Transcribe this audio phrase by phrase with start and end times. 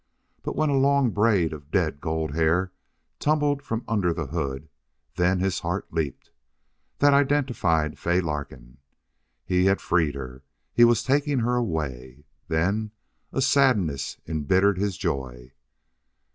[0.41, 2.71] But when a long braid of dead gold hair
[3.19, 4.67] tumbled from under the hood,
[5.15, 6.31] then his heart leaped.
[6.97, 8.79] That identified Fay Larkin.
[9.45, 10.43] He had freed her.
[10.73, 12.23] He was taking her away.
[12.47, 12.89] Then
[13.31, 15.53] a sadness embittered his joy.